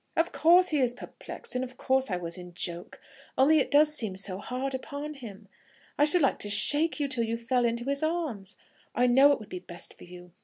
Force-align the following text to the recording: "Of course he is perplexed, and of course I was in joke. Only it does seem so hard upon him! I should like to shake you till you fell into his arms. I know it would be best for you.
"Of 0.15 0.31
course 0.31 0.69
he 0.69 0.79
is 0.79 0.95
perplexed, 0.95 1.53
and 1.53 1.63
of 1.63 1.77
course 1.77 2.09
I 2.09 2.17
was 2.17 2.35
in 2.35 2.55
joke. 2.55 2.99
Only 3.37 3.59
it 3.59 3.69
does 3.69 3.93
seem 3.93 4.15
so 4.15 4.39
hard 4.39 4.73
upon 4.73 5.13
him! 5.13 5.47
I 5.95 6.05
should 6.05 6.23
like 6.23 6.39
to 6.39 6.49
shake 6.49 6.99
you 6.99 7.07
till 7.07 7.23
you 7.23 7.37
fell 7.37 7.65
into 7.65 7.85
his 7.85 8.01
arms. 8.01 8.55
I 8.95 9.05
know 9.05 9.31
it 9.31 9.39
would 9.39 9.47
be 9.49 9.59
best 9.59 9.93
for 9.95 10.05
you. 10.05 10.31